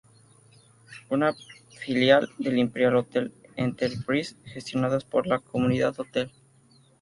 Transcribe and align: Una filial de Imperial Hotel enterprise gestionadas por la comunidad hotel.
Una 1.11 1.29
filial 1.79 2.27
de 2.39 2.57
Imperial 2.59 2.95
Hotel 2.95 3.31
enterprise 3.55 4.35
gestionadas 4.45 5.05
por 5.05 5.27
la 5.27 5.37
comunidad 5.37 5.93
hotel. 5.99 6.31